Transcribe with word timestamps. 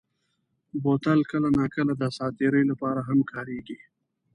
بوتل 0.83 1.19
کله 1.31 1.47
ناکله 1.57 1.93
د 1.97 2.03
ساعت 2.15 2.33
تېرۍ 2.39 2.63
لپاره 2.71 2.99
هم 3.07 3.19
کارېږي. 3.31 3.77